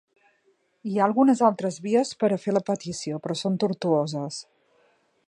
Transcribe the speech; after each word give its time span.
Hi 0.91 0.95
ha 0.99 1.03
algunes 1.07 1.43
altres 1.49 1.77
vies 1.83 2.13
per 2.23 2.31
a 2.31 2.39
fer 2.47 2.57
la 2.57 2.63
petició, 2.71 3.21
però 3.27 3.39
són 3.45 3.61
tortuoses. 3.65 4.41